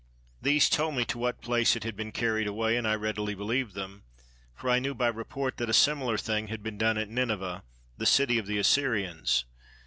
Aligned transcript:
These 0.41 0.67
told 0.67 0.95
me 0.95 1.05
to 1.05 1.19
what 1.19 1.41
place 1.43 1.75
it 1.75 1.83
had 1.83 1.95
been 1.95 2.11
carried 2.11 2.47
away; 2.47 2.75
and 2.75 2.87
I 2.87 2.95
readily 2.95 3.35
believed 3.35 3.75
them, 3.75 4.01
for 4.55 4.67
I 4.67 4.79
knew 4.79 4.95
by 4.95 5.09
report 5.09 5.57
that 5.57 5.69
a 5.69 5.73
similar 5.73 6.17
thing 6.17 6.47
had 6.47 6.63
been 6.63 6.79
done 6.79 6.97
at 6.97 7.07
Nineveh, 7.07 7.61
the 7.99 8.05
city 8.07 8.39
of 8.39 8.47
the 8.47 8.57
Assyrians. 8.57 9.45